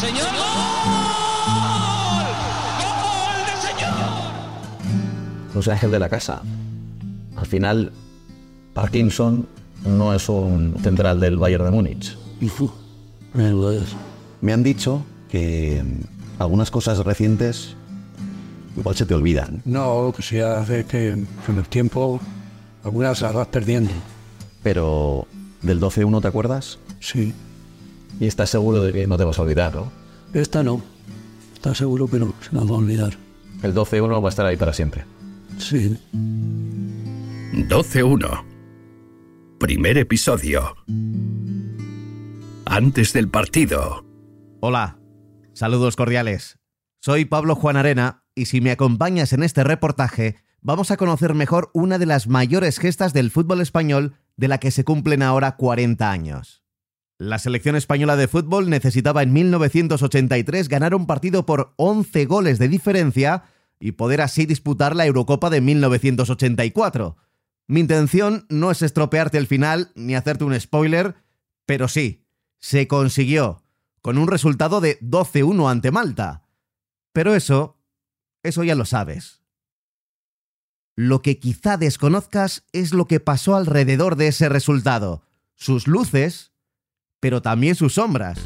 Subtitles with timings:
[0.00, 0.26] ¡Señor!
[0.26, 0.38] ¡Gol!
[2.78, 5.54] ¡Gol de señor!
[5.54, 6.42] Los ángeles de la casa.
[7.36, 7.92] Al final,
[8.74, 9.48] Parkinson
[9.84, 12.16] no es un central del Bayern de Múnich.
[14.40, 17.74] Me han dicho que mm, algunas cosas recientes
[18.76, 19.62] igual se te olvidan.
[19.64, 22.20] No, que se hace que con el tiempo
[22.84, 23.90] algunas las vas perdiendo.
[24.62, 25.26] Pero
[25.62, 26.78] del 12-1 te acuerdas?
[27.00, 27.34] Sí.
[28.20, 29.92] Y estás seguro de que no te vas a olvidar, ¿no?
[30.32, 30.82] Esta no.
[31.54, 33.16] Está seguro, pero se la va a olvidar.
[33.62, 35.04] El 12-1 va a estar ahí para siempre.
[35.58, 35.98] Sí.
[37.52, 38.44] 12-1.
[39.58, 40.76] Primer episodio.
[42.64, 44.04] Antes del partido.
[44.60, 44.98] Hola,
[45.54, 46.58] saludos cordiales.
[47.00, 51.70] Soy Pablo Juan Arena y si me acompañas en este reportaje, vamos a conocer mejor
[51.74, 56.10] una de las mayores gestas del fútbol español de la que se cumplen ahora 40
[56.10, 56.62] años.
[57.18, 62.68] La selección española de fútbol necesitaba en 1983 ganar un partido por 11 goles de
[62.68, 63.42] diferencia
[63.80, 67.16] y poder así disputar la Eurocopa de 1984.
[67.66, 71.16] Mi intención no es estropearte el final ni hacerte un spoiler,
[71.66, 72.24] pero sí,
[72.60, 73.64] se consiguió,
[74.00, 76.44] con un resultado de 12-1 ante Malta.
[77.12, 77.80] Pero eso,
[78.44, 79.42] eso ya lo sabes.
[80.94, 85.24] Lo que quizá desconozcas es lo que pasó alrededor de ese resultado,
[85.56, 86.52] sus luces,
[87.20, 88.38] pero también sus sombras.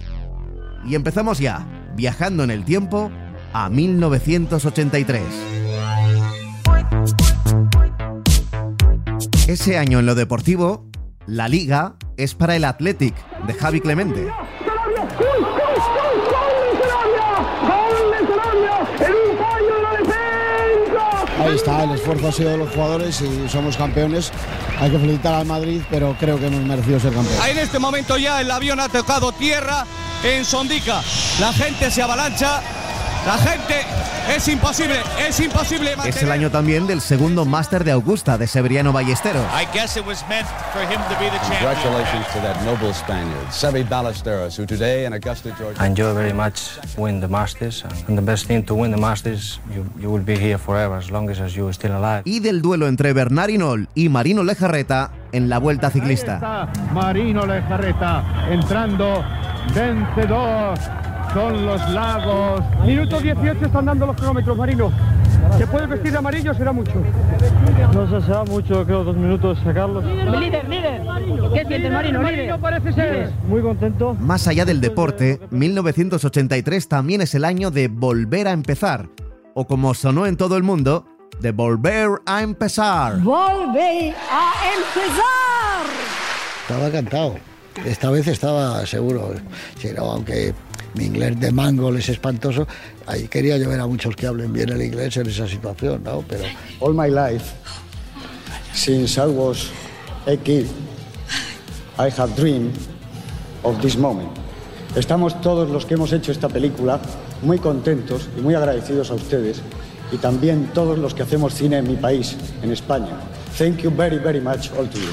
[0.84, 3.10] Y empezamos ya, viajando en el tiempo
[3.52, 5.22] a 1983.
[9.46, 10.88] Ese año en lo deportivo,
[11.26, 13.14] la liga es para el Athletic
[13.46, 14.28] de Javi Clemente.
[21.42, 24.30] Ahí está, el esfuerzo ha sido de los jugadores y somos campeones.
[24.78, 27.44] Hay que felicitar al Madrid, pero creo que hemos merecido ser campeones.
[27.46, 29.84] En este momento ya el avión ha tocado tierra
[30.22, 31.02] en Sondica.
[31.40, 32.62] La gente se avalancha.
[33.24, 33.74] La gente
[34.34, 34.96] es imposible,
[35.28, 35.92] es imposible.
[35.92, 39.44] Es el mantener- año también del segundo máster de Augusta de Severiano Ballesteros.
[39.54, 41.72] I guess it was meant for him to be the champion.
[41.72, 45.80] Congratulations to that noble Spaniard, Seve Ballesteros, who today in Augusta, Georgia.
[45.80, 49.60] I enjoy very much win the Masters, and the best thing to win the Masters,
[49.72, 52.22] you, you will be here forever as long as, as you are still alive.
[52.24, 56.68] Y del duelo entre Bernard Hinault y Marino Lejarreta en la Vuelta Ciclista.
[56.92, 59.24] Marino Lejarreta entrando
[59.72, 60.76] vencedor.
[61.34, 62.60] Son los lagos.
[62.84, 64.92] Minuto 18 están dando los kilómetros, Marino.
[65.56, 66.52] ¿Se puede vestir de amarillo?
[66.54, 66.92] Será mucho.
[67.94, 70.04] No se será mucho, creo, dos minutos sacarlos.
[70.04, 71.02] Líder, líder.
[71.54, 72.20] ¿Qué sientes, Marino?
[72.20, 73.32] Marino parece ser.
[73.48, 74.14] Muy contento.
[74.20, 79.08] Más allá del deporte, 1983 también es el año de volver a empezar,
[79.54, 81.06] o como sonó en todo el mundo,
[81.40, 83.20] de volver a empezar.
[83.20, 85.86] Volve a empezar.
[86.62, 87.36] Estaba cantado.
[87.84, 89.32] Esta vez estaba seguro.
[89.78, 90.54] Sí, no, aunque
[90.94, 92.66] mi inglés de mango es espantoso,
[93.06, 96.22] ahí quería yo ver a muchos que hablen bien el inglés en esa situación, ¿no?
[96.28, 96.44] Pero
[96.80, 97.52] all my life,
[98.74, 99.70] since I was
[100.26, 100.66] a kid,
[101.98, 102.74] I have dreamed
[103.62, 104.30] of this moment.
[104.94, 107.00] Estamos todos los que hemos hecho esta película
[107.42, 109.62] muy contentos y muy agradecidos a ustedes
[110.12, 113.16] y también todos los que hacemos cine en mi país, en España.
[113.56, 115.08] Thank you very, very much all to you.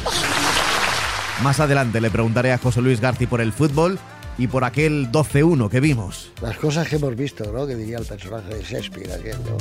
[1.44, 3.98] Más adelante le preguntaré a José Luis Garci por el fútbol
[4.40, 6.32] y por aquel 12-1 que vimos.
[6.42, 7.68] Las cosas que hemos visto, ¿no?
[7.68, 9.58] Que diría el personaje de Shakespeare, aquel, ¿no?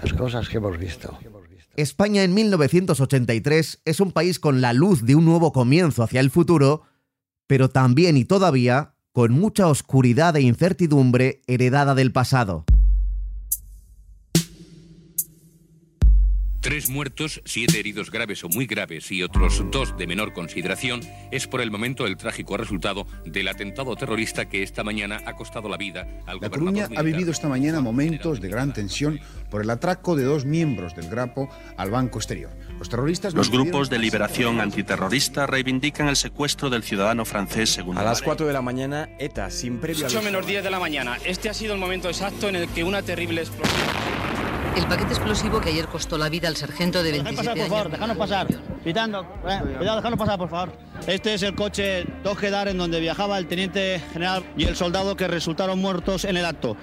[0.00, 1.18] Las cosas que hemos visto.
[1.74, 6.30] España en 1983 es un país con la luz de un nuevo comienzo hacia el
[6.30, 6.82] futuro,
[7.48, 12.64] pero también y todavía con mucha oscuridad e incertidumbre heredada del pasado.
[16.60, 21.46] Tres muertos, siete heridos graves o muy graves y otros dos de menor consideración es
[21.46, 25.76] por el momento el trágico resultado del atentado terrorista que esta mañana ha costado la
[25.76, 29.20] vida al La Coruña ha vivido esta mañana momentos de gran tensión
[29.50, 32.50] por el atraco de dos miembros del Grapo al Banco Exterior.
[32.76, 38.02] Los terroristas Los grupos de liberación antiterrorista reivindican el secuestro del ciudadano francés según A
[38.02, 40.32] las 4 de la mañana, ETA, sin previo 8 aviso.
[40.32, 41.18] menos 10 de la mañana.
[41.24, 44.07] Este ha sido el momento exacto en el que una terrible explosión.
[44.78, 47.90] El paquete explosivo que ayer costó la vida al sargento de 27 pasar, por favor,
[47.90, 48.46] déjanos pasar.
[48.84, 50.72] Pitando, eh, cuidado, déjanos pasar, por favor.
[51.04, 55.26] Este es el coche Dojedar en donde viajaba el teniente general y el soldado que
[55.26, 56.76] resultaron muertos en el acto.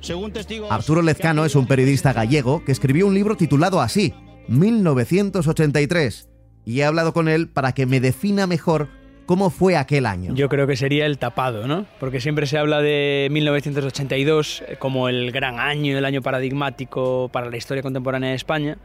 [0.00, 0.70] Según testigos...
[0.70, 4.12] Arturo Lezcano es un periodista gallego que escribió un libro titulado así,
[4.48, 6.28] 1983,
[6.66, 8.90] y he hablado con él para que me defina mejor
[9.28, 10.34] cómo fue aquel año.
[10.34, 11.84] Yo creo que sería el tapado, ¿no?
[12.00, 17.58] Porque siempre se habla de 1982 como el gran año, el año paradigmático para la
[17.58, 18.78] historia contemporánea de España,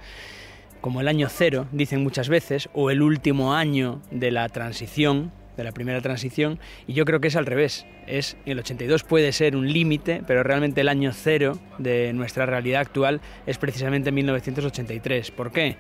[0.82, 5.64] como el año cero, dicen muchas veces, o el último año de la transición, de
[5.64, 7.86] la primera transición, y yo creo que es al revés.
[8.06, 12.82] Es, el 82 puede ser un límite, pero realmente el año cero de nuestra realidad
[12.82, 15.32] actual es precisamente 1983.
[15.32, 15.78] ¿Por qué?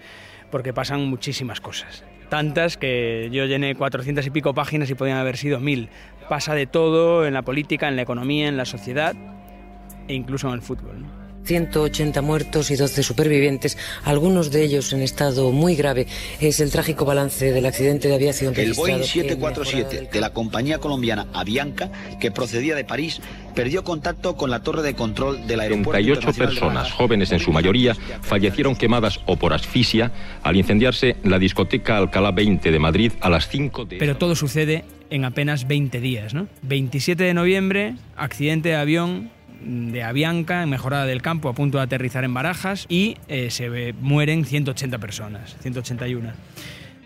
[0.51, 2.05] Porque pasan muchísimas cosas.
[2.33, 5.89] Tantas que yo llené 400 y pico páginas y podían haber sido mil.
[6.29, 9.13] Pasa de todo en la política, en la economía, en la sociedad
[10.07, 11.22] e incluso en el fútbol.
[11.43, 16.07] 180 muertos y 12 supervivientes, algunos de ellos en estado muy grave.
[16.39, 20.31] Es el trágico balance del accidente de aviación El Boeing registrado en 747 de la
[20.31, 23.21] compañía colombiana Avianca, que procedía de París,
[23.53, 27.39] perdió contacto con la torre de control del aeropuerto 38 internacional de personas, jóvenes en
[27.39, 30.11] su mayoría, fallecieron quemadas o por asfixia
[30.41, 33.97] al incendiarse la discoteca Alcalá 20 de Madrid a las 5 de...
[33.97, 36.47] Pero todo sucede en apenas 20 días, ¿no?
[36.63, 39.29] 27 de noviembre, accidente de avión
[39.63, 43.93] de Avianca en Mejorada del Campo a punto de aterrizar en Barajas y eh, se
[43.93, 46.31] mueren 180 personas, 181.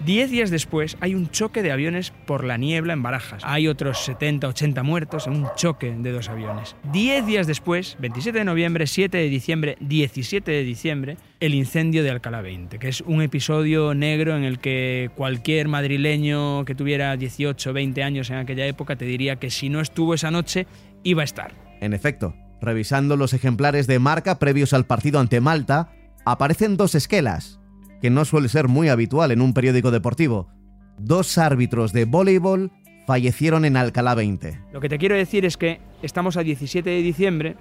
[0.06, 3.42] Diez días después hay un choque de aviones por la niebla en Barajas.
[3.44, 6.75] Hay otros 70, 80 muertos en un choque de dos aviones.
[6.92, 12.12] Diez días después, 27 de noviembre, 7 de diciembre, 17 de diciembre, el incendio de
[12.12, 17.74] Alcalá 20, que es un episodio negro en el que cualquier madrileño que tuviera 18,
[17.74, 20.68] 20 años en aquella época te diría que si no estuvo esa noche,
[21.04, 21.54] iba a estar.
[21.81, 25.89] En efecto, revisando los ejemplares de marca previos al partido ante Malta,
[26.25, 27.59] aparecen dos esquelas,
[28.01, 30.50] que no suele ser muy habitual en un periódico deportivo.
[30.98, 32.71] Dos árbitros de voleibol
[33.06, 34.59] fallecieron en Alcalá 20.
[34.74, 37.56] Lo que te quiero decir es que estamos a 17 de diciembre,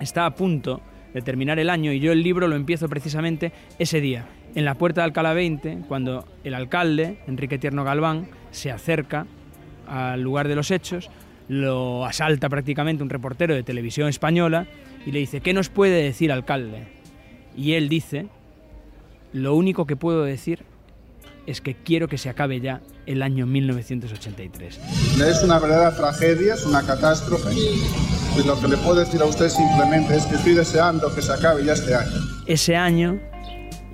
[0.00, 0.82] está a punto
[1.14, 4.74] de terminar el año y yo el libro lo empiezo precisamente ese día, en la
[4.74, 9.26] puerta de Alcalá 20, cuando el alcalde, Enrique Tierno Galván, se acerca
[9.86, 11.10] al lugar de los hechos,
[11.48, 14.66] lo asalta prácticamente un reportero de televisión española
[15.04, 16.88] y le dice, ¿qué nos puede decir alcalde?
[17.56, 18.26] Y él dice,
[19.32, 20.64] lo único que puedo decir
[21.46, 24.80] es que quiero que se acabe ya el año 1983.
[25.20, 27.50] Es una verdadera tragedia, es una catástrofe.
[27.54, 31.32] Y lo que le puedo decir a usted simplemente es que estoy deseando que se
[31.32, 32.10] acabe ya este año.
[32.46, 33.20] ese año,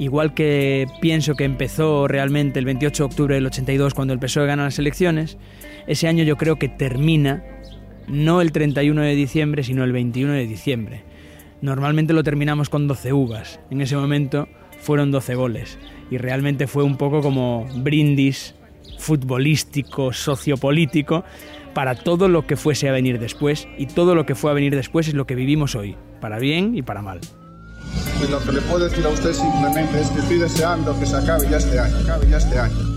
[0.02, 4.46] igual que pienso que empezó realmente el 28 de octubre del 82 cuando el PSOE
[4.46, 5.38] gana las elecciones,
[5.86, 7.44] ese año yo creo que termina
[8.08, 11.04] no el 31 de diciembre, sino el 21 de diciembre.
[11.60, 14.48] Normalmente lo terminamos con 12 uvas, en ese momento
[14.80, 15.78] fueron 12 goles
[16.10, 18.56] y realmente fue un poco como brindis
[18.98, 21.24] futbolístico, sociopolítico
[21.74, 24.74] para todo lo que fuese a venir después y todo lo que fue a venir
[24.74, 27.20] después es lo que vivimos hoy, para bien y para mal.
[28.24, 31.16] Y lo que le puedo decir a usted simplemente es que estoy deseando que se
[31.16, 31.96] acabe ya este año.
[31.98, 32.92] Acabe ya este año.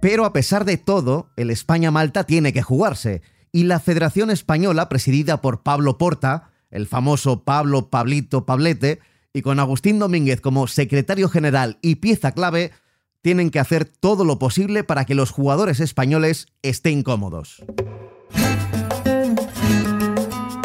[0.00, 5.40] Pero a pesar de todo, el España-Malta tiene que jugarse, y la Federación Española, presidida
[5.40, 9.00] por Pablo Porta, el famoso Pablo Pablito Pablete,
[9.32, 12.72] y con Agustín Domínguez como secretario general y pieza clave,
[13.20, 17.64] tienen que hacer todo lo posible para que los jugadores españoles estén cómodos.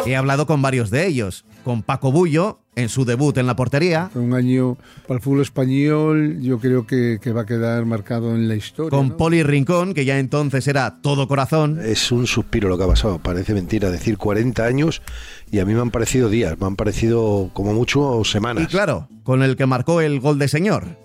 [0.06, 4.10] He hablado con varios de ellos, con Paco Bullo, en su debut en la portería,
[4.14, 4.76] Un año
[5.06, 8.90] para el fútbol español, yo creo que, que va a quedar marcado en la historia.
[8.90, 9.16] con ¿no?
[9.16, 13.18] Poli Rincón, que ya entonces era todo corazón, Es un suspiro lo que ha pasado,
[13.18, 15.02] parece mentira decir 40 años
[15.50, 18.64] y a mí me han parecido días, me han parecido como mucho semanas.
[18.64, 20.96] y claro, con el que marcó el gol de señor,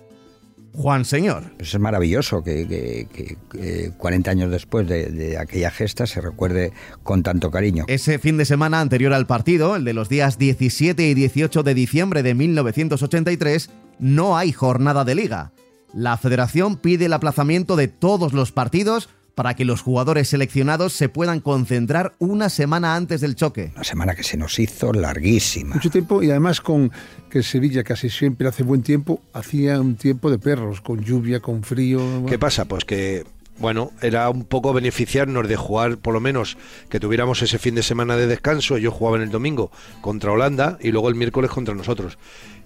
[0.77, 1.43] Juan Señor.
[1.57, 6.21] Pues es maravilloso que, que- que- que 40 años después de, de aquella gesta se
[6.21, 6.71] recuerde
[7.03, 7.85] con tanto cariño.
[7.87, 11.73] Ese fin de semana anterior al partido, el de los días 17 y 18 de
[11.73, 15.51] diciembre de 1983, no hay jornada de liga.
[15.93, 21.09] La federación pide el aplazamiento de todos los partidos para que los jugadores seleccionados se
[21.09, 23.71] puedan concentrar una semana antes del choque.
[23.75, 25.75] Una semana que se nos hizo larguísima.
[25.75, 26.91] Mucho tiempo y además con
[27.29, 31.61] que Sevilla casi siempre hace buen tiempo, hacía un tiempo de perros, con lluvia, con
[31.61, 32.25] frío.
[32.25, 32.65] ¿Qué pasa?
[32.65, 33.25] Pues que,
[33.59, 36.57] bueno, era un poco beneficiarnos de jugar, por lo menos,
[36.89, 38.79] que tuviéramos ese fin de semana de descanso.
[38.79, 39.69] Yo jugaba en el domingo
[40.01, 42.17] contra Holanda y luego el miércoles contra nosotros.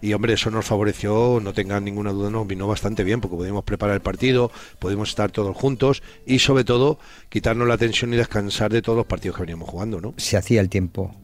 [0.01, 3.63] Y hombre, eso nos favoreció, no tengan ninguna duda, nos vino bastante bien porque pudimos
[3.63, 6.97] preparar el partido, pudimos estar todos juntos y sobre todo
[7.29, 10.13] quitarnos la tensión y descansar de todos los partidos que veníamos jugando, ¿no?
[10.17, 11.15] Se hacía el tiempo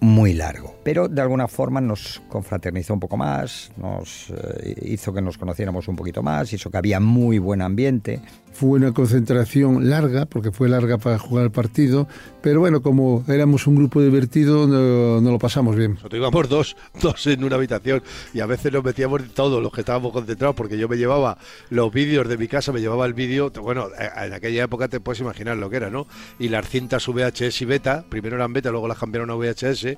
[0.00, 5.20] muy largo, pero de alguna forma nos confraternizó un poco más, nos eh, hizo que
[5.20, 8.20] nos conociéramos un poquito más, hizo que había muy buen ambiente.
[8.58, 12.08] Fue una concentración larga, porque fue larga para jugar el partido,
[12.42, 15.94] pero bueno, como éramos un grupo divertido, no, no lo pasamos bien.
[15.94, 18.02] Nosotros íbamos dos, dos en una habitación
[18.34, 21.38] y a veces nos metíamos todos los que estábamos concentrados porque yo me llevaba
[21.70, 24.98] los vídeos de mi casa, me llevaba el vídeo, bueno, eh, en aquella época te
[24.98, 26.08] puedes imaginar lo que era, ¿no?
[26.40, 29.96] Y las cintas VHS y beta, primero eran beta, luego las cambiaron a VHS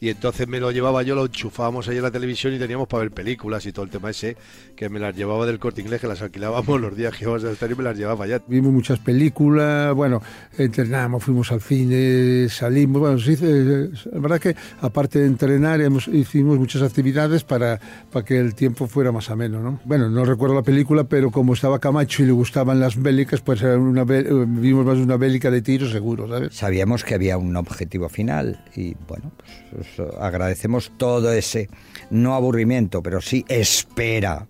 [0.00, 3.04] y entonces me lo llevaba yo, lo enchufábamos ahí en la televisión y teníamos para
[3.04, 4.36] ver películas y todo el tema ese,
[4.76, 7.52] que me las llevaba del corte inglés, que las alquilábamos los días que íbamos al
[7.52, 8.42] estadio y me las llevaba allá.
[8.46, 10.22] Vimos muchas películas, bueno,
[10.58, 16.08] entrenamos, fuimos al cine, salimos, bueno, sí, eh, la verdad que aparte de entrenar hemos,
[16.08, 17.80] hicimos muchas actividades para,
[18.10, 19.80] para que el tiempo fuera más ameno, ¿no?
[19.84, 23.62] Bueno, no recuerdo la película, pero como estaba Camacho y le gustaban las bélicas, pues
[23.62, 26.54] era una, eh, vimos más una bélica de tiro seguro, ¿sabes?
[26.54, 29.32] Sabíamos que había un objetivo final y bueno,
[29.70, 31.68] pues os agradecemos todo ese,
[32.10, 34.46] no aburrimiento, pero sí espera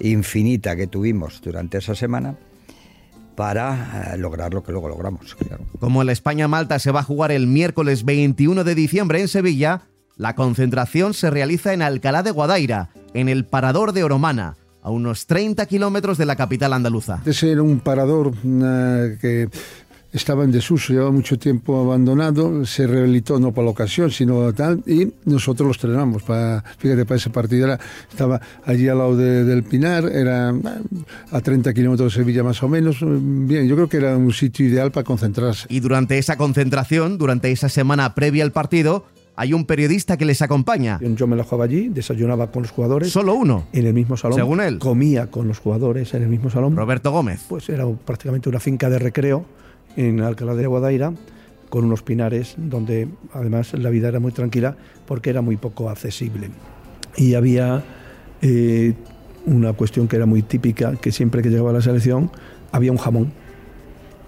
[0.00, 2.36] infinita que tuvimos durante esa semana
[3.36, 5.34] para eh, lograr lo que luego logramos.
[5.34, 5.64] claro.
[5.78, 9.82] Como el España-Malta se va a jugar el miércoles 21 de diciembre en Sevilla,
[10.16, 15.26] la concentración se realiza en Alcalá de Guadaira, en el Parador de Oromana, a unos
[15.26, 17.20] 30 kilómetros de la capital andaluza.
[17.26, 19.48] Ese era un parador eh, que
[20.16, 24.82] estaba en desuso, llevaba mucho tiempo abandonado, se rehabilitó no para la ocasión, sino tal,
[24.86, 26.22] y nosotros los estrenamos.
[26.22, 27.80] Para, fíjate, para ese partido era,
[28.10, 30.54] estaba allí al lado de- del Pinar, era
[31.30, 32.98] a 30 kilómetros de Sevilla más o menos.
[33.02, 35.66] Bien, yo creo que era un sitio ideal para concentrarse.
[35.68, 39.04] Y durante esa concentración, durante esa semana previa al partido,
[39.38, 40.98] hay un periodista que les acompaña.
[41.02, 43.10] Yo me la jugaba allí, desayunaba con los jugadores.
[43.12, 43.66] Solo uno.
[43.74, 44.38] En el mismo salón.
[44.38, 44.78] Según él.
[44.78, 46.74] Comía con los jugadores en el mismo salón.
[46.74, 47.44] Roberto Gómez.
[47.46, 49.44] Pues era prácticamente una finca de recreo
[49.96, 51.12] en Alcalá de Guadaira
[51.68, 54.76] con unos pinares donde además la vida era muy tranquila
[55.06, 56.50] porque era muy poco accesible.
[57.16, 57.82] Y había
[58.42, 58.94] eh,
[59.46, 62.30] una cuestión que era muy típica, que siempre que llegaba la selección
[62.72, 63.32] había un jamón.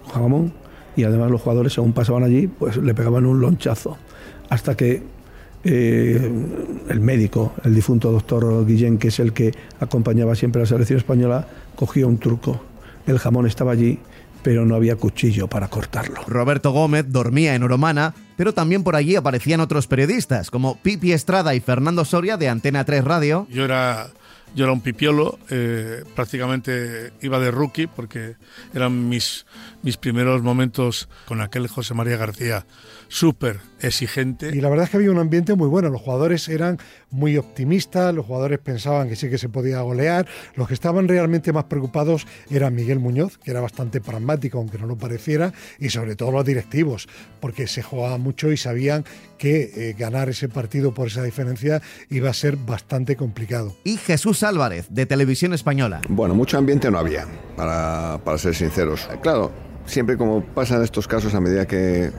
[0.05, 0.53] Un jamón
[0.95, 3.97] y además los jugadores según pasaban allí pues le pegaban un lonchazo
[4.49, 5.03] hasta que
[5.63, 6.31] eh,
[6.89, 10.97] el médico, el difunto doctor Guillén, que es el que acompañaba siempre a la selección
[10.97, 12.61] española, cogió un truco.
[13.05, 13.99] El jamón estaba allí,
[14.41, 16.21] pero no había cuchillo para cortarlo.
[16.27, 21.55] Roberto Gómez dormía en Oromana, pero también por allí aparecían otros periodistas, como Pipi Estrada
[21.55, 23.47] y Fernando Soria de Antena 3 Radio.
[23.49, 24.07] Yo era,
[24.55, 28.35] yo era un pipiolo, eh, prácticamente iba de rookie porque
[28.73, 29.45] eran mis,
[29.83, 32.65] mis primeros momentos con aquel José María García
[33.09, 34.51] súper exigente.
[34.53, 35.89] Y la verdad es que había un ambiente muy bueno.
[35.89, 36.77] Los jugadores eran
[37.09, 40.27] muy optimistas, los jugadores pensaban que sí que se podía golear.
[40.55, 44.85] Los que estaban realmente más preocupados era Miguel Muñoz, que era bastante pragmático, aunque no
[44.85, 47.07] lo pareciera, y sobre todo los directivos,
[47.39, 49.05] porque se jugaba mucho y sabían
[49.37, 53.75] que eh, ganar ese partido por esa diferencia iba a ser bastante complicado.
[53.83, 56.01] Y Jesús Álvarez, de Televisión Española.
[56.09, 59.07] Bueno, mucho ambiente no había, para, para ser sinceros.
[59.21, 59.51] Claro,
[59.85, 62.11] siempre como pasa en estos casos, a medida que,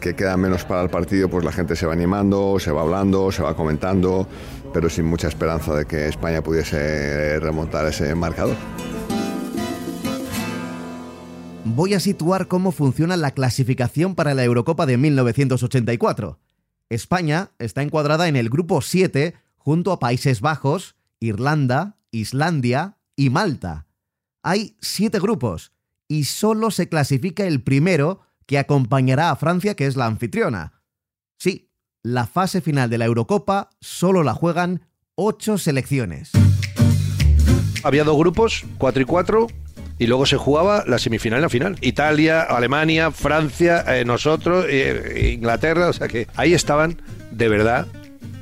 [0.00, 3.30] que queda menos para el partido, pues la gente se va animando, se va hablando,
[3.32, 4.26] se va comentando,
[4.72, 8.56] pero sin mucha esperanza de que España pudiese remontar ese marcador.
[11.64, 16.38] Voy a situar cómo funciona la clasificación para la Eurocopa de 1984.
[16.88, 23.86] España está encuadrada en el grupo 7 junto a Países Bajos, Irlanda, Islandia y Malta.
[24.42, 25.72] Hay siete grupos
[26.06, 30.72] y solo se clasifica el primero que acompañará a Francia, que es la anfitriona.
[31.38, 31.70] Sí,
[32.02, 34.82] la fase final de la Eurocopa solo la juegan
[35.14, 36.30] ocho selecciones.
[37.84, 39.46] Había dos grupos, cuatro y cuatro,
[39.98, 41.78] y luego se jugaba la semifinal y la final.
[41.80, 47.86] Italia, Alemania, Francia, eh, nosotros, eh, Inglaterra, o sea que ahí estaban de verdad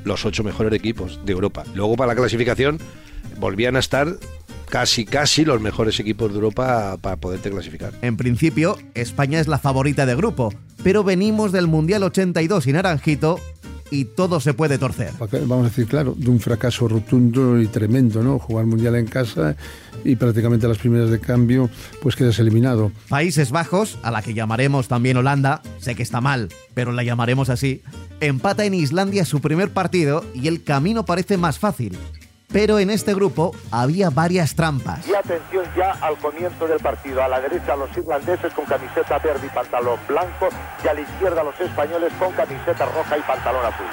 [0.07, 1.63] los ocho mejores equipos de Europa.
[1.75, 2.79] Luego para la clasificación
[3.39, 4.17] volvían a estar
[4.69, 7.93] casi, casi los mejores equipos de Europa para poderte clasificar.
[8.01, 13.39] En principio, España es la favorita de grupo, pero venimos del Mundial 82 y Naranjito
[13.91, 15.11] y todo se puede torcer.
[15.19, 18.39] Vamos a decir, claro, de un fracaso rotundo y tremendo, ¿no?
[18.39, 19.55] Jugar mundial en casa
[20.03, 21.69] y prácticamente las primeras de cambio,
[22.01, 22.91] pues quedas eliminado.
[23.09, 27.49] Países Bajos, a la que llamaremos también Holanda, sé que está mal, pero la llamaremos
[27.49, 27.81] así,
[28.19, 31.97] empata en Islandia su primer partido y el camino parece más fácil.
[32.51, 35.05] Pero en este grupo había varias trampas.
[35.07, 37.21] Y atención ya al comienzo del partido.
[37.21, 40.47] A la derecha los irlandeses con camiseta verde y pantalón blanco
[40.83, 43.85] y a la izquierda los españoles con camiseta roja y pantalón azul.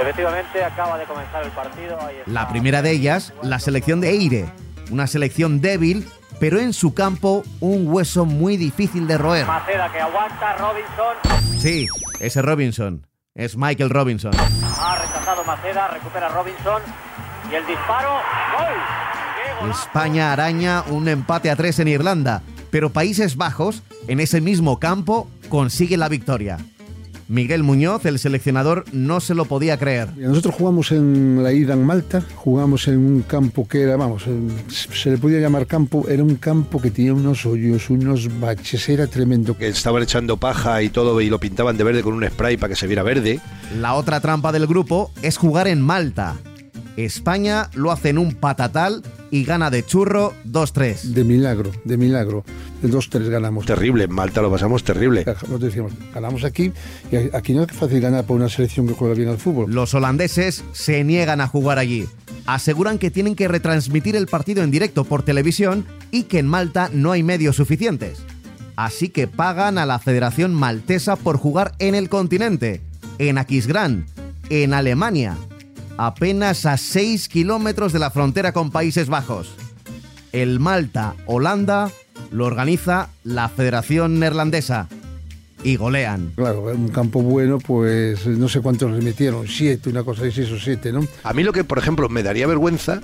[0.00, 1.98] Efectivamente, acaba de comenzar el partido.
[2.00, 2.30] Ahí está.
[2.30, 4.52] La primera de ellas, la selección de Eire,
[4.92, 9.44] una selección débil, pero en su campo un hueso muy difícil de roer.
[9.44, 11.16] Maceda que aguanta, Robinson.
[11.58, 11.88] Sí,
[12.20, 14.30] ese Robinson, es Michael Robinson.
[14.36, 16.80] Ha rechazado Maceda, recupera Robinson.
[17.50, 18.10] Y el disparo,
[18.56, 19.70] gol.
[19.70, 25.28] España araña un empate a tres en Irlanda, pero Países Bajos, en ese mismo campo,
[25.48, 26.58] consigue la victoria.
[27.28, 30.16] Miguel Muñoz, el seleccionador, no se lo podía creer.
[30.16, 34.24] Nosotros jugamos en la ida en Malta, jugamos en un campo que era, vamos,
[34.68, 39.06] se le podía llamar campo, era un campo que tenía unos hoyos, unos baches, era
[39.06, 39.56] tremendo.
[39.56, 42.70] Que estaban echando paja y todo y lo pintaban de verde con un spray para
[42.70, 43.40] que se viera verde.
[43.78, 46.36] La otra trampa del grupo es jugar en Malta.
[47.04, 51.02] España lo hace en un patatal y gana de churro 2-3.
[51.02, 52.44] De milagro, de milagro.
[52.82, 53.66] De 2-3 ganamos.
[53.66, 55.24] Terrible, en Malta lo pasamos terrible.
[55.24, 56.72] Nosotros decíamos, ganamos aquí
[57.12, 59.72] y aquí no es fácil ganar por una selección que juega bien al fútbol.
[59.72, 62.06] Los holandeses se niegan a jugar allí.
[62.46, 66.90] Aseguran que tienen que retransmitir el partido en directo por televisión y que en Malta
[66.92, 68.18] no hay medios suficientes.
[68.74, 72.80] Así que pagan a la Federación Maltesa por jugar en el continente,
[73.18, 74.06] en Aquisgrán,
[74.50, 75.36] en Alemania,
[75.98, 79.50] apenas a 6 kilómetros de la frontera con Países Bajos.
[80.32, 81.90] El Malta-Holanda
[82.30, 84.88] lo organiza la Federación Neerlandesa
[85.64, 86.32] y golean.
[86.36, 90.50] Claro, un campo bueno, pues no sé cuántos le metieron, siete, una cosa de seis
[90.50, 91.06] o siete, ¿no?
[91.24, 93.00] A mí lo que, por ejemplo, me daría vergüenza,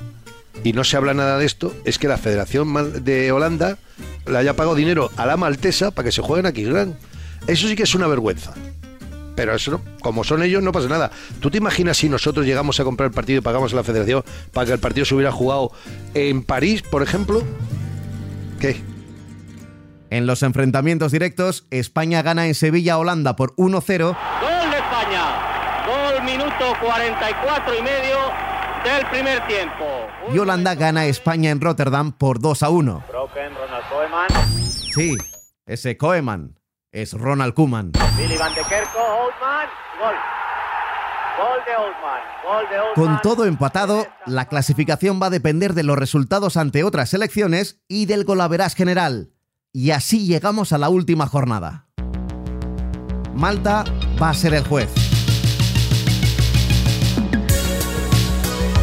[0.62, 3.76] y no se habla nada de esto, es que la Federación de Holanda
[4.26, 6.96] le haya pagado dinero a la maltesa para que se jueguen aquí gran.
[7.48, 8.54] Eso sí que es una vergüenza.
[9.34, 11.10] Pero eso, como son ellos, no pasa nada.
[11.40, 14.22] ¿Tú te imaginas si nosotros llegamos a comprar el partido y pagamos a la federación
[14.52, 15.72] para que el partido se hubiera jugado
[16.14, 17.42] en París, por ejemplo?
[18.60, 18.80] ¿Qué?
[20.10, 23.98] En los enfrentamientos directos, España gana en Sevilla Holanda por 1-0.
[23.98, 25.84] Gol de España.
[25.86, 28.16] Gol minuto 44 y medio
[28.84, 29.84] del primer tiempo.
[30.32, 33.02] Y Holanda gana a España en Rotterdam por 2-1.
[33.10, 34.28] Ronald Koeman.
[34.92, 35.16] Sí,
[35.66, 36.54] ese Koeman
[36.94, 37.92] es Ronald Koeman.
[38.16, 40.14] Billy Van de Kerko, Oldman, gol.
[41.36, 42.94] Gol de Oldman, gol de Oldman.
[42.94, 48.06] Con todo empatado, la clasificación va a depender de los resultados ante otras selecciones y
[48.06, 49.32] del golaveras general.
[49.72, 51.88] Y así llegamos a la última jornada.
[53.34, 53.84] Malta
[54.22, 54.88] va a ser el juez.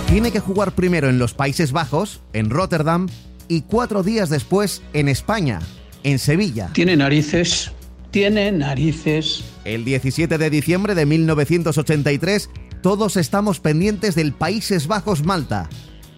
[0.07, 3.07] Tiene que jugar primero en los Países Bajos, en Rotterdam,
[3.47, 5.59] y cuatro días después en España,
[6.03, 6.69] en Sevilla.
[6.73, 7.71] Tiene narices
[8.11, 9.43] tiene narices.
[9.63, 12.49] El 17 de diciembre de 1983,
[12.81, 15.69] todos estamos pendientes del Países Bajos-Malta.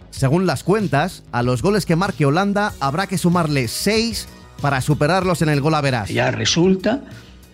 [0.10, 4.28] Según las cuentas, a los goles que marque Holanda habrá que sumarle 6
[4.62, 6.06] para superarlos en el gol a.
[6.06, 7.04] Ya resulta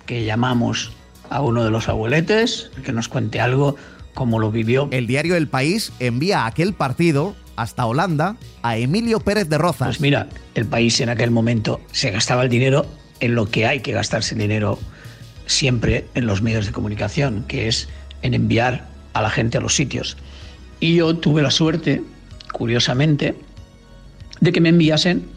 [0.05, 0.91] que llamamos
[1.29, 3.75] a uno de los abueletes que nos cuente algo
[4.13, 4.87] como lo vivió.
[4.91, 9.87] El diario El País envía aquel partido hasta Holanda a Emilio Pérez de Rozas.
[9.87, 12.85] Pues mira, el país en aquel momento se gastaba el dinero
[13.19, 14.79] en lo que hay que gastarse dinero
[15.45, 17.89] siempre en los medios de comunicación, que es
[18.21, 20.17] en enviar a la gente a los sitios.
[20.79, 22.03] Y yo tuve la suerte,
[22.53, 23.35] curiosamente,
[24.39, 25.27] de que me enviasen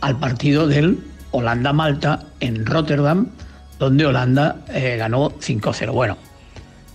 [0.00, 0.98] al partido del
[1.30, 3.28] Holanda-Malta en Rotterdam,
[3.78, 5.92] donde Holanda eh, ganó 5-0.
[5.92, 6.16] Bueno,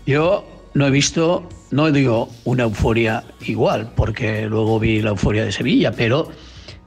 [0.05, 5.51] yo no he visto, no digo una euforia igual, porque luego vi la euforia de
[5.51, 6.29] Sevilla, pero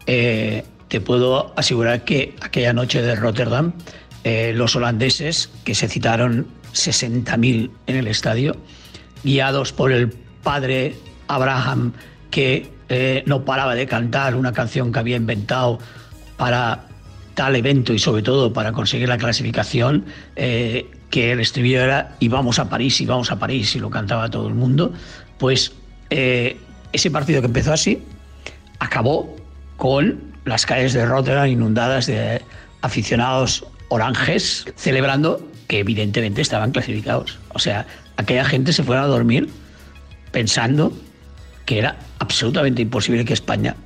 [0.06, 3.72] eh, te puedo asegurar que aquella noche de Rotterdam,
[4.24, 8.54] eh, los holandeses, que se citaron 60.000 en el estadio,
[9.24, 10.10] guiados por el
[10.42, 10.94] padre
[11.28, 11.94] Abraham,
[12.30, 15.78] que eh, no paraba de cantar una canción que había inventado
[16.36, 16.88] para
[17.36, 20.04] tal evento y sobre todo para conseguir la clasificación,
[20.36, 23.88] eh, que el estribillo era y vamos a París, y vamos a París, y lo
[23.88, 24.92] cantaba todo el mundo,
[25.38, 25.72] pues
[26.10, 28.02] ese partido que empezó así
[28.78, 29.34] acabó
[29.78, 32.42] con las calles de Rotterdam inundadas de
[32.80, 37.38] aficionados oranges celebrando que evidentemente estaban clasificados.
[37.50, 39.48] O sea, aquella gente se fuera a dormir
[40.30, 40.92] pensando
[41.66, 43.76] que era absolutamente imposible que España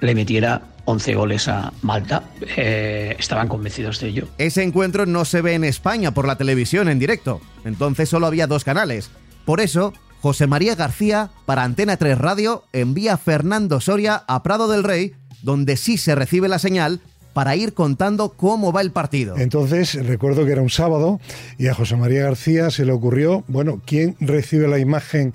[0.00, 2.24] le metiera 11 goles a Malta.
[2.56, 4.28] Eh, estaban convencidos de ello.
[4.38, 7.40] Ese encuentro no se ve en España por la televisión en directo.
[7.64, 9.10] Entonces solo había dos canales.
[9.44, 14.68] Por eso, José María García, para Antena 3 Radio, envía a Fernando Soria a Prado
[14.68, 15.14] del Rey
[15.44, 17.00] donde sí se recibe la señal
[17.34, 19.36] para ir contando cómo va el partido.
[19.36, 21.20] Entonces, recuerdo que era un sábado
[21.58, 25.32] y a José María García se le ocurrió, bueno, ¿quién recibe la imagen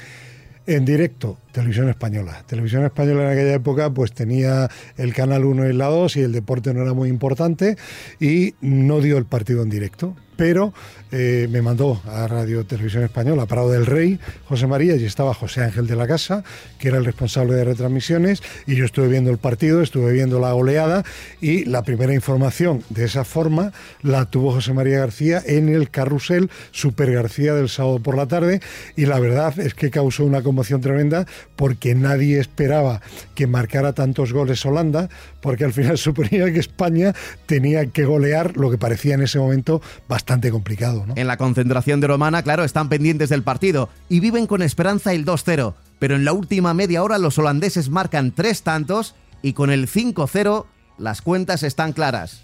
[0.65, 1.37] en directo?
[1.51, 2.43] Televisión Española.
[2.47, 6.31] Televisión Española en aquella época pues tenía el Canal 1 y la 2 y el
[6.31, 7.77] deporte no era muy importante
[8.19, 10.73] y no dio el partido en directo pero
[11.11, 15.33] eh, me mandó a Radio Televisión Española, a Prado del Rey, José María, y estaba
[15.33, 16.45] José Ángel de la Casa,
[16.77, 20.55] que era el responsable de retransmisiones, y yo estuve viendo el partido, estuve viendo la
[20.55, 21.03] oleada,
[21.41, 26.49] y la primera información de esa forma la tuvo José María García en el carrusel
[26.71, 28.61] Super García del sábado por la tarde,
[28.95, 31.25] y la verdad es que causó una conmoción tremenda,
[31.55, 33.01] porque nadie esperaba
[33.35, 35.09] que marcara tantos goles Holanda,
[35.41, 37.13] porque al final suponía que España
[37.45, 41.05] tenía que golear lo que parecía en ese momento bastante complicado.
[41.05, 41.13] ¿no?
[41.17, 45.25] En la concentración de Romana, claro, están pendientes del partido y viven con esperanza el
[45.25, 49.87] 2-0, pero en la última media hora los holandeses marcan tres tantos y con el
[49.87, 50.65] 5-0
[50.97, 52.43] las cuentas están claras.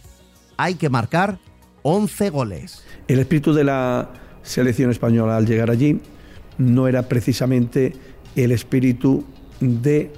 [0.57, 1.39] Hay que marcar
[1.83, 2.83] 11 goles.
[3.07, 4.09] El espíritu de la
[4.43, 5.99] selección española al llegar allí
[6.57, 7.93] no era precisamente
[8.35, 9.23] el espíritu
[9.59, 10.11] de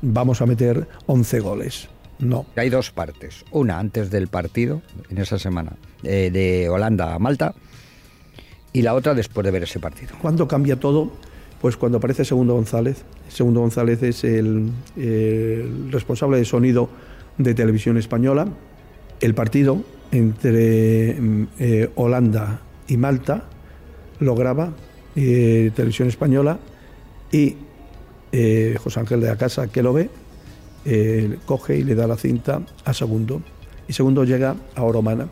[0.00, 1.88] vamos a meter 11 goles.
[2.18, 2.46] No.
[2.56, 3.44] Hay dos partes.
[3.50, 7.54] Una antes del partido, en esa semana, eh, de Holanda a Malta,
[8.72, 10.14] y la otra después de ver ese partido.
[10.20, 11.10] ¿Cuándo cambia todo?
[11.60, 13.04] Pues cuando aparece Segundo González.
[13.28, 16.88] Segundo González es el, el responsable de sonido
[17.38, 18.48] de televisión española.
[19.20, 21.16] El partido entre
[21.58, 23.44] eh, Holanda y Malta
[24.20, 24.72] lo graba
[25.16, 26.58] eh, Televisión Española
[27.32, 27.56] y
[28.30, 30.10] eh, José Ángel de la Casa, que lo ve,
[30.84, 33.42] eh, coge y le da la cinta a Segundo.
[33.88, 35.28] Y Segundo llega a Oromana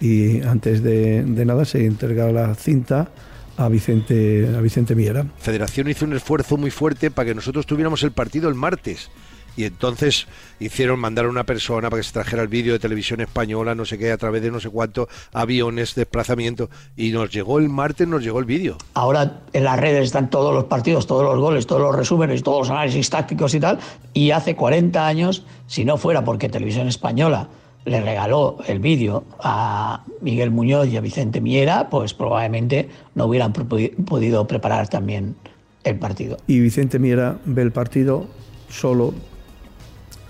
[0.00, 3.10] y antes de, de nada se entrega la cinta
[3.56, 5.26] a Vicente, a Vicente Miera.
[5.38, 9.10] Federación hizo un esfuerzo muy fuerte para que nosotros tuviéramos el partido el martes.
[9.58, 10.28] Y entonces
[10.60, 13.84] hicieron mandar a una persona para que se trajera el vídeo de televisión española, no
[13.84, 16.70] sé qué, a través de no sé cuántos aviones, desplazamiento.
[16.96, 18.78] Y nos llegó el martes, nos llegó el vídeo.
[18.94, 22.68] Ahora en las redes están todos los partidos, todos los goles, todos los resúmenes, todos
[22.68, 23.80] los análisis tácticos y tal.
[24.14, 27.48] Y hace 40 años, si no fuera porque Televisión Española
[27.84, 33.52] le regaló el vídeo a Miguel Muñoz y a Vicente Miera, pues probablemente no hubieran
[33.52, 35.34] podido preparar también
[35.82, 36.36] el partido.
[36.46, 38.24] Y Vicente Miera ve el partido
[38.68, 39.14] solo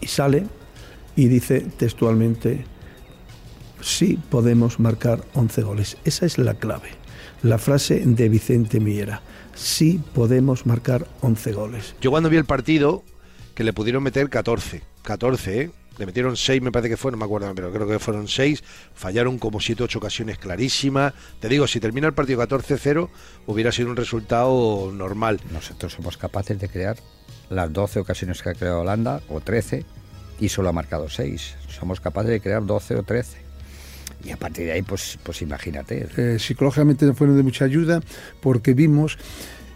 [0.01, 0.47] y sale
[1.17, 2.65] y dice textualmente,
[3.81, 5.97] sí podemos marcar 11 goles.
[6.05, 6.91] Esa es la clave.
[7.43, 9.23] La frase de Vicente Miera,
[9.55, 11.95] sí podemos marcar 11 goles.
[12.01, 13.05] Yo cuando vi el partido,
[13.55, 15.71] que le pudieron meter 14, 14, ¿eh?
[15.99, 18.63] Le metieron 6, me parece que fue, no me acuerdo, pero creo que fueron 6.
[18.95, 21.13] Fallaron como 7, 8 ocasiones clarísimas.
[21.41, 23.09] Te digo, si termina el partido 14-0,
[23.47, 25.41] hubiera sido un resultado normal.
[25.53, 26.97] Nosotros somos capaces de crear
[27.51, 29.85] las 12 ocasiones que ha creado Holanda, o 13,
[30.41, 31.57] y solo ha marcado 6.
[31.69, 33.49] Somos capaces de crear 12 o 13.
[34.25, 36.09] Y a partir de ahí, pues, pues imagínate.
[36.17, 38.01] Eh, psicológicamente no fueron de mucha ayuda
[38.41, 39.19] porque vimos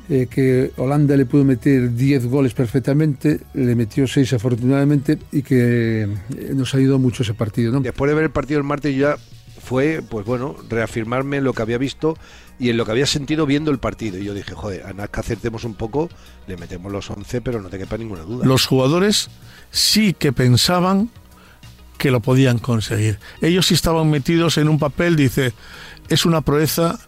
[0.08, 6.02] eh, que Holanda le pudo meter 10 goles perfectamente, le metió 6 afortunadamente y que
[6.02, 6.08] eh,
[6.54, 7.72] nos ayudó mucho ese partido.
[7.72, 7.80] ¿no?
[7.80, 9.16] Después de ver el partido el martes ya
[9.62, 12.16] fue, pues bueno, reafirmarme en lo que había visto
[12.58, 14.18] y en lo que había sentido viendo el partido.
[14.18, 16.08] Y yo dije, joder, a nada que acertemos un poco,
[16.46, 18.44] le metemos los 11, pero no te quepa ninguna duda.
[18.44, 19.30] Los jugadores
[19.70, 21.10] sí que pensaban
[21.96, 23.20] que lo podían conseguir.
[23.40, 25.52] Ellos sí estaban metidos en un papel, dice,
[26.08, 26.98] es una proeza,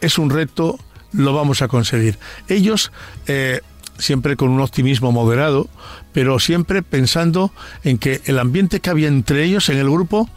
[0.00, 0.78] es un reto,
[1.14, 2.18] lo vamos a conseguir.
[2.48, 2.92] Ellos,
[3.26, 3.60] eh,
[3.98, 5.68] siempre con un optimismo moderado,
[6.12, 10.28] pero siempre pensando en que el ambiente que había entre ellos en el grupo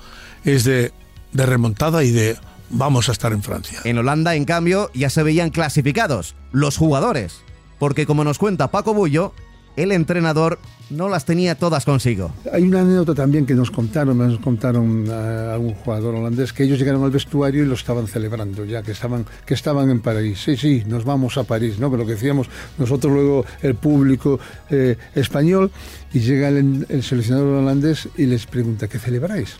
[0.43, 0.91] es de,
[1.33, 2.37] de remontada y de
[2.69, 3.79] vamos a estar en Francia.
[3.83, 7.41] En Holanda, en cambio, ya se veían clasificados, los jugadores,
[7.79, 9.33] porque como nos cuenta Paco Bullo,
[9.77, 10.59] el entrenador
[10.89, 12.33] no las tenía todas consigo.
[12.51, 16.79] Hay una anécdota también que nos contaron, nos contaron a algún jugador holandés que ellos
[16.79, 20.41] llegaron al vestuario y lo estaban celebrando ya, que estaban, que estaban en París.
[20.43, 21.89] Sí, sí, nos vamos a París, ¿no?
[21.89, 25.71] Pero lo que decíamos nosotros luego, el público eh, español,
[26.11, 29.57] y llega el, el seleccionador holandés y les pregunta, ¿qué celebráis?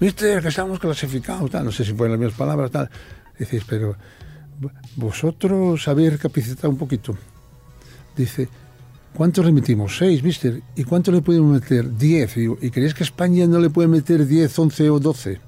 [0.00, 2.90] Mister, que estamos clasificados, tal, no sé si fueron las mismas palabras, tal.
[3.38, 3.96] Dices, pero
[4.96, 7.16] vosotros habéis recapacitado un poquito.
[8.16, 8.48] Dice,
[9.14, 9.96] ¿cuántos le metimos?
[9.96, 10.62] Seis, mister.
[10.76, 11.96] ¿Y cuánto le podemos meter?
[11.96, 12.36] Diez.
[12.36, 15.40] ¿Y, y creéis que España no le puede meter diez, once o doce?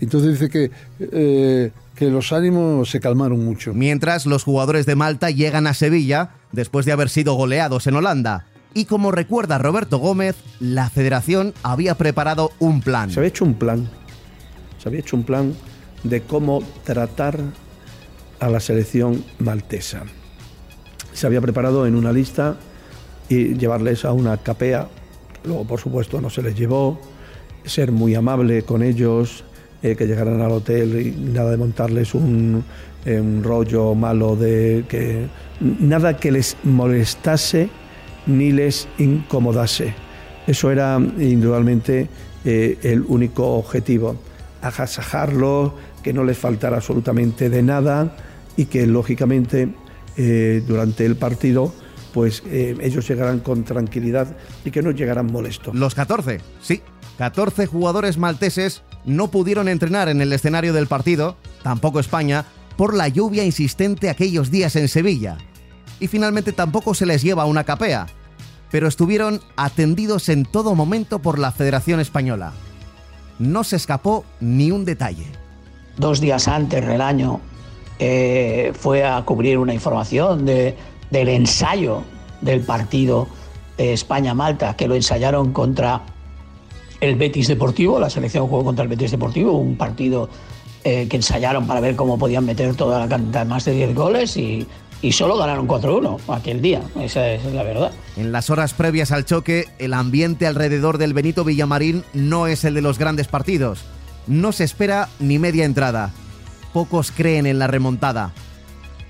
[0.00, 3.72] Entonces dice que, eh, que los ánimos se calmaron mucho.
[3.72, 8.46] Mientras los jugadores de Malta llegan a Sevilla después de haber sido goleados en Holanda.
[8.74, 13.10] Y como recuerda Roberto Gómez, la federación había preparado un plan.
[13.10, 13.88] Se había hecho un plan.
[14.82, 15.54] Se había hecho un plan
[16.02, 17.38] de cómo tratar
[18.40, 20.02] a la selección maltesa.
[21.12, 22.56] Se había preparado en una lista
[23.32, 24.88] y llevarles a una capea.
[25.44, 27.00] Luego, por supuesto, no se les llevó.
[27.64, 29.44] Ser muy amable con ellos,
[29.82, 32.62] eh, que llegaran al hotel y nada de montarles un,
[33.06, 35.26] eh, un rollo malo de que
[35.60, 37.68] nada que les molestase
[38.26, 39.94] ni les incomodase.
[40.46, 42.08] Eso era indudablemente
[42.44, 44.16] eh, el único objetivo,
[44.60, 48.16] agasajarlo, que no les faltara absolutamente de nada
[48.56, 49.68] y que lógicamente
[50.66, 51.72] durante el partido
[52.12, 55.74] pues eh, ellos llegaran con tranquilidad y que no llegaran molestos.
[55.74, 56.82] Los 14, sí,
[57.18, 62.44] 14 jugadores malteses no pudieron entrenar en el escenario del partido, tampoco España,
[62.76, 65.38] por la lluvia insistente aquellos días en Sevilla.
[66.00, 68.08] y finalmente tampoco se les lleva una capea,
[68.72, 72.52] pero estuvieron atendidos en todo momento por la Federación Española.
[73.38, 75.26] No se escapó ni un detalle.
[75.96, 77.40] Dos días antes del año
[78.00, 80.74] eh, fue a cubrir una información de,
[81.12, 82.02] del ensayo
[82.40, 83.28] del partido
[83.76, 86.02] España-Malta, que lo ensayaron contra
[87.00, 90.28] el Betis Deportivo, la selección jugó contra el Betis Deportivo, un partido
[90.84, 94.36] eh, que ensayaron para ver cómo podían meter toda la cantidad, más de 10 goles
[94.36, 94.66] y,
[95.02, 97.92] y solo ganaron 4-1 aquel día, esa es la verdad.
[98.16, 102.74] En las horas previas al choque, el ambiente alrededor del Benito Villamarín no es el
[102.74, 103.80] de los grandes partidos.
[104.26, 106.12] No se espera ni media entrada.
[106.72, 108.32] Pocos creen en la remontada.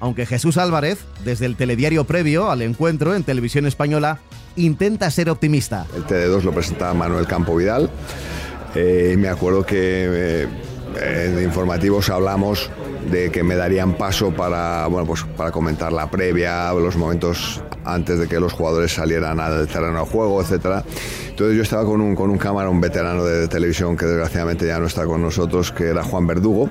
[0.02, 4.18] Aunque Jesús Álvarez, desde el telediario previo al encuentro en televisión española,
[4.56, 5.86] intenta ser optimista.
[5.94, 7.88] El TD2 lo presentaba Manuel Campo Vidal.
[8.74, 10.48] Eh, me acuerdo que eh,
[11.00, 12.68] en informativos hablamos
[13.12, 18.18] de que me darían paso para, bueno, pues para comentar la previa, los momentos antes
[18.18, 20.82] de que los jugadores salieran al terreno de juego, etcétera.
[21.28, 24.80] Entonces yo estaba con un, con un cámara, un veterano de televisión que desgraciadamente ya
[24.80, 26.68] no está con nosotros, que era Juan Verdugo.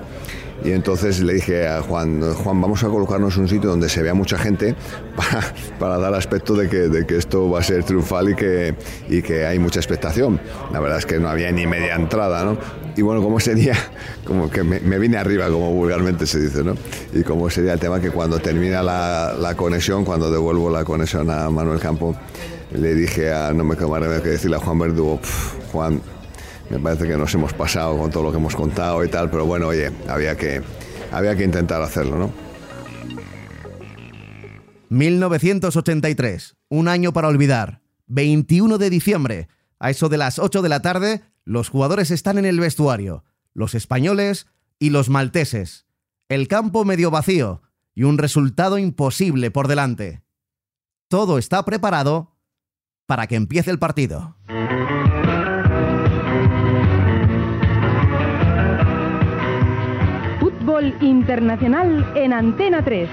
[0.64, 4.04] Y entonces le dije a Juan, Juan, vamos a colocarnos en un sitio donde se
[4.04, 4.76] vea mucha gente
[5.16, 8.76] para, para dar aspecto de que, de que, esto va a ser triunfal y que,
[9.10, 10.40] y que hay mucha expectación.
[10.72, 12.58] La verdad es que no había ni media entrada, ¿no?
[12.96, 13.76] Y bueno, como sería,
[14.26, 16.76] como que me, vine arriba, como vulgarmente se dice, ¿no?
[17.14, 21.50] Y como sería el tema que cuando termina la, conexión, cuando devuelvo la conexión a
[21.50, 22.16] Manuel Campo,
[22.74, 25.20] le dije a, no me más que decirle a Juan Verdugo,
[25.72, 26.02] Juan,
[26.72, 29.46] me parece que nos hemos pasado con todo lo que hemos contado y tal, pero
[29.46, 30.62] bueno, oye, había que,
[31.12, 32.32] había que intentar hacerlo, ¿no?
[34.90, 37.82] 1983, un año para olvidar.
[38.08, 39.48] 21 de diciembre,
[39.80, 43.76] a eso de las 8 de la tarde, los jugadores están en el vestuario, los
[43.76, 44.48] españoles
[44.80, 45.86] y los malteses.
[46.30, 47.62] El campo medio vacío
[47.94, 50.24] y un resultado imposible por delante.
[51.10, 52.38] Todo está preparado
[53.06, 54.38] para que empiece el partido.
[61.02, 63.08] Internacional en Antena 3.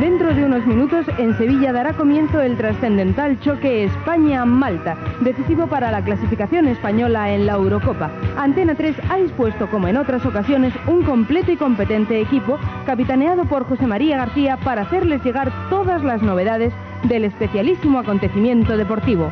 [0.00, 6.02] Dentro de unos minutos, en Sevilla dará comienzo el trascendental choque España-Malta, decisivo para la
[6.02, 8.10] clasificación española en la Eurocopa.
[8.36, 13.64] Antena 3 ha dispuesto, como en otras ocasiones, un completo y competente equipo, capitaneado por
[13.64, 16.72] José María García, para hacerles llegar todas las novedades
[17.04, 19.30] del especialísimo acontecimiento deportivo.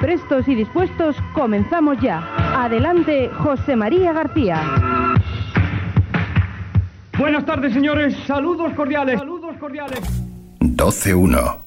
[0.00, 2.20] Prestos y dispuestos, comenzamos ya.
[2.64, 4.62] Adelante, José María García.
[7.18, 8.16] Buenas tardes, señores.
[8.26, 9.18] Saludos cordiales.
[9.18, 10.00] Saludos cordiales.
[10.60, 11.58] 12.1.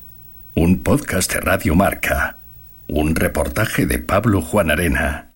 [0.56, 2.39] Un podcast de Radio Marca.
[2.88, 5.33] Un reportaje de Pablo Juan Arena.